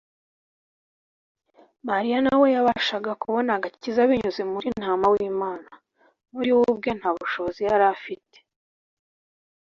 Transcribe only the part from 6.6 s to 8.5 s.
ubwe nta bushobozi yari afite.